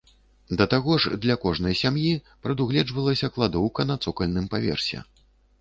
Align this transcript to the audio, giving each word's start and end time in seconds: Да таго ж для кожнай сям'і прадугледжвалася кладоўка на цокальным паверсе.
Да 0.61 0.65
таго 0.71 0.95
ж 1.03 1.11
для 1.25 1.35
кожнай 1.43 1.77
сям'і 1.83 2.07
прадугледжвалася 2.47 3.31
кладоўка 3.37 3.81
на 3.91 3.99
цокальным 4.07 4.49
паверсе. 4.57 5.05